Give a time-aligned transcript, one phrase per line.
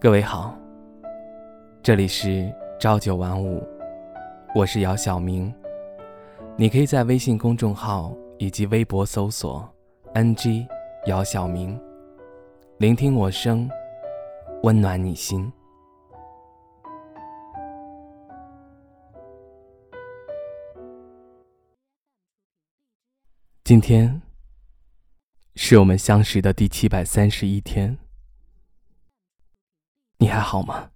[0.00, 0.56] 各位好，
[1.82, 3.66] 这里是朝九晚五，
[4.54, 5.52] 我是姚晓明。
[6.56, 9.68] 你可以在微信公众号以及微博搜索
[10.14, 10.64] “ng
[11.06, 11.76] 姚晓明”，
[12.78, 13.68] 聆听我声，
[14.62, 15.52] 温暖你心。
[23.64, 24.22] 今天
[25.56, 27.98] 是我们相识的第七百三十一天。
[30.18, 30.90] 你还好吗？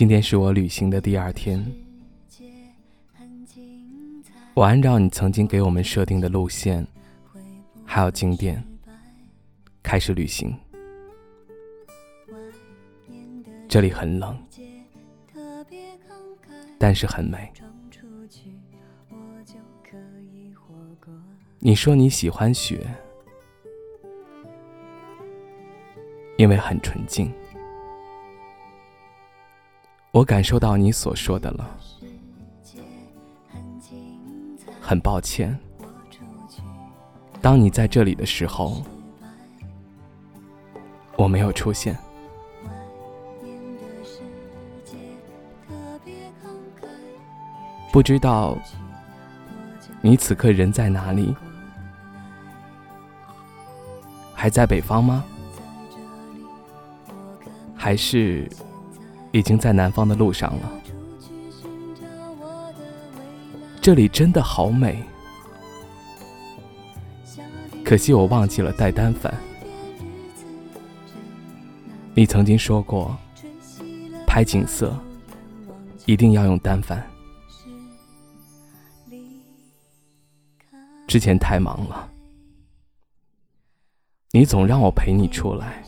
[0.00, 1.62] 今天是我旅行的第二天，
[4.54, 6.86] 我按照你曾经给我们设定的路线，
[7.84, 8.64] 还有景点，
[9.82, 10.56] 开始旅行。
[13.68, 14.42] 这里很冷，
[16.78, 17.52] 但是很美。
[21.58, 22.88] 你说你喜欢雪，
[26.38, 27.30] 因为很纯净。
[30.12, 31.70] 我感受到你所说的了，
[34.80, 35.56] 很抱歉。
[37.40, 38.82] 当你在这里的时候，
[41.16, 41.96] 我没有出现。
[47.92, 48.58] 不知道
[50.00, 51.34] 你此刻人在哪里？
[54.34, 55.24] 还在北方吗？
[57.76, 58.50] 还是？
[59.32, 60.72] 已经在南方的路上了，
[63.80, 65.02] 这里真的好美，
[67.84, 69.32] 可惜我忘记了带单反。
[72.12, 73.16] 你曾经说过，
[74.26, 74.94] 拍景色
[76.06, 77.08] 一定要用单反。
[81.06, 82.10] 之前太忙了，
[84.32, 85.82] 你总让我陪你出来。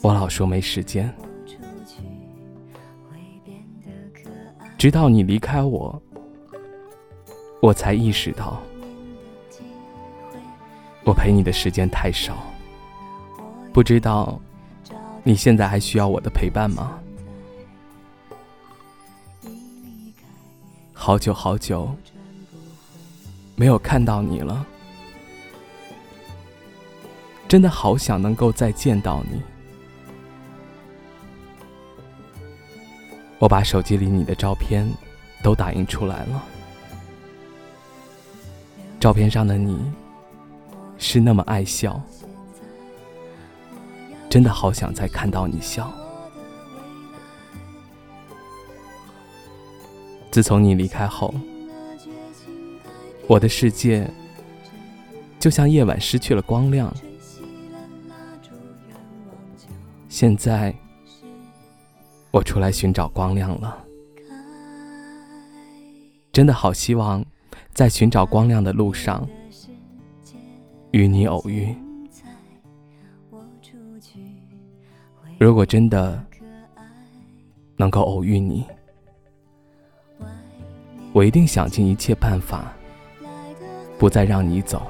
[0.00, 1.12] 我老说没时间，
[4.78, 6.00] 直到你离开我，
[7.60, 8.60] 我才意识到，
[11.04, 12.36] 我陪你的时间太少。
[13.72, 14.40] 不知道
[15.24, 16.98] 你现在还需要我的陪伴吗？
[20.92, 21.92] 好久好久
[23.56, 24.64] 没有看到你了，
[27.48, 29.42] 真的好想能够再见到你。
[33.38, 34.84] 我把手机里你的照片
[35.42, 36.44] 都打印出来了，
[38.98, 39.80] 照片上的你
[40.98, 42.00] 是那么爱笑，
[44.28, 45.92] 真的好想再看到你笑。
[50.32, 51.32] 自从你离开后，
[53.28, 54.10] 我的世界
[55.38, 56.92] 就像夜晚失去了光亮，
[60.08, 60.74] 现在。
[62.30, 63.84] 我出来寻找光亮了，
[66.30, 67.24] 真的好希望
[67.72, 69.26] 在寻找光亮的路上
[70.90, 71.74] 与你偶遇。
[75.38, 76.22] 如果真的
[77.76, 78.64] 能够偶遇你，
[81.12, 82.72] 我一定想尽一切办法
[83.98, 84.86] 不再让你走。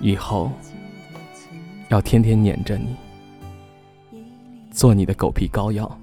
[0.00, 0.50] 以后
[1.88, 2.94] 要天天黏着你，
[4.76, 5.98] 做你的狗皮膏药，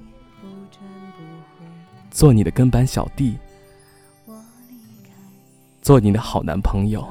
[2.09, 3.37] 做你的跟班小弟，
[5.79, 7.07] 做你的好男朋友，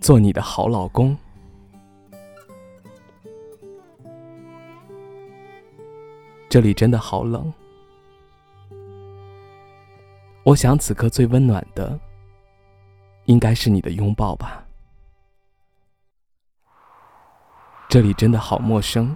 [0.00, 1.16] 做你的好老公。
[6.48, 7.52] 这里真的好冷，
[10.44, 11.98] 我想此刻最温暖的。
[13.26, 14.64] 应该是你的拥抱吧。
[17.92, 19.14] 这里真的好陌生。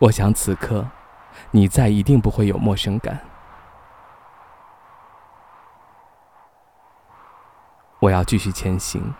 [0.00, 0.86] 我想此刻
[1.50, 3.18] 你在，一定不会有陌生感。
[8.00, 9.14] 我要继续前行。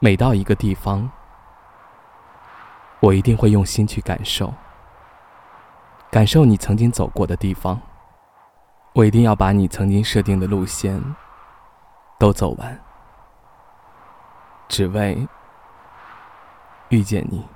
[0.00, 1.08] 每到一个地方，
[2.98, 4.52] 我一定会用心去感受，
[6.10, 7.80] 感受你曾经走过的地方。
[8.92, 11.00] 我一定要把你曾经设定的路线
[12.18, 12.80] 都走完，
[14.74, 15.28] 只为
[16.88, 17.53] 遇见你。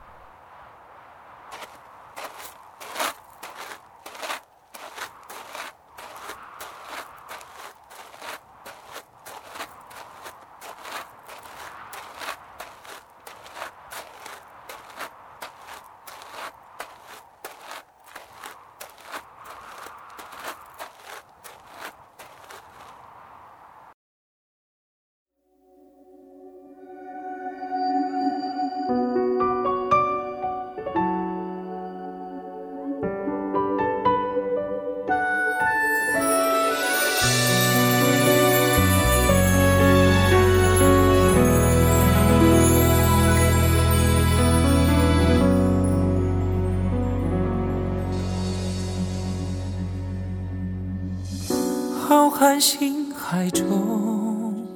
[52.09, 54.67] 浩瀚星海中，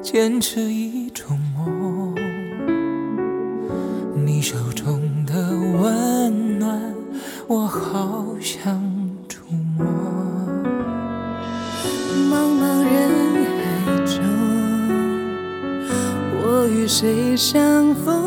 [0.00, 2.14] 坚持一种梦。
[4.14, 5.34] 你手中的
[5.82, 6.80] 温暖，
[7.48, 8.80] 我好想
[9.28, 9.40] 触
[9.76, 9.84] 摸。
[12.30, 13.10] 茫茫人
[13.58, 13.64] 海
[14.06, 14.22] 中，
[16.44, 18.22] 我与谁相逢？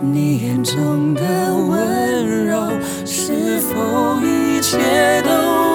[0.00, 1.22] 你眼中的
[1.56, 2.70] 温柔，
[3.04, 4.78] 是否一切
[5.22, 5.71] 都？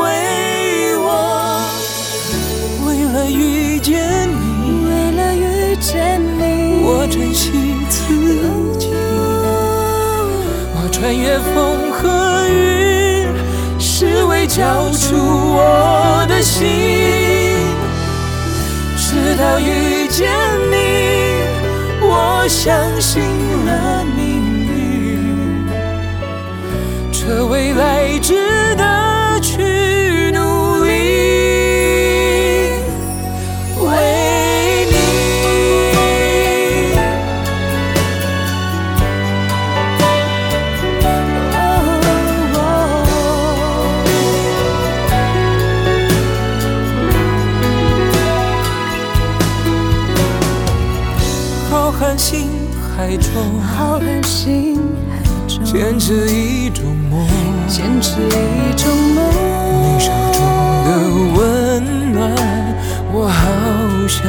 [7.10, 7.52] 珍惜
[7.90, 8.14] 自
[8.78, 8.90] 己，
[10.76, 13.26] 我穿越风和雨，
[13.80, 16.68] 是为交出我的心。
[18.98, 20.30] 直到遇见
[20.70, 20.76] 你，
[22.02, 23.24] 我相信
[23.66, 25.66] 了命运，
[27.10, 28.67] 这未来值
[53.18, 54.78] 中，浩瀚星
[55.10, 57.28] 海中，坚持一种梦，
[57.68, 59.26] 坚持一种梦。
[59.84, 60.40] 你手中
[60.86, 60.88] 的
[61.38, 61.42] 温
[62.14, 62.32] 暖，
[63.12, 64.22] 我好想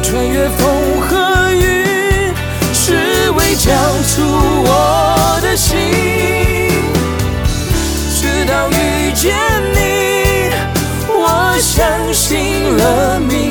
[0.00, 2.32] 穿越风和雨
[2.72, 3.72] 只为交
[4.04, 5.76] 出我的心。
[8.14, 9.36] 直到遇见
[9.74, 10.50] 你
[11.08, 13.47] 我相信了命